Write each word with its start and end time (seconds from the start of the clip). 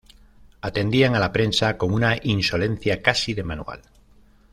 Atendían 0.61 1.13
a 1.13 1.19
la 1.19 1.31
prensa 1.31 1.77
con 1.77 1.93
una 1.93 2.15
insolencia 2.23 3.03
casi 3.03 3.35
de 3.35 3.43
manual. 3.43 3.81